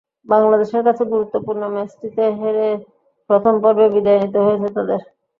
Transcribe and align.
বাংলাদেশের 0.27 0.81
কাছে 0.87 1.03
গুরুত্বপূর্ণ 1.11 1.61
ম্যাচটিতে 1.73 2.23
হেরে 2.39 2.69
প্রথম 3.29 3.53
পর্বেই 3.63 3.93
বিদায় 3.95 4.19
নিতে 4.21 4.39
হয়েছে 4.45 4.69
তাদের। 4.75 5.01